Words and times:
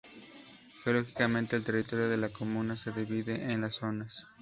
Geológicamente, 0.83 1.55
el 1.55 1.63
territorio 1.63 2.09
de 2.09 2.17
la 2.17 2.29
comuna 2.29 2.75
se 2.75 2.91
divide 2.91 3.53
en 3.53 3.61
dos 3.61 3.75
zonas. 3.75 4.25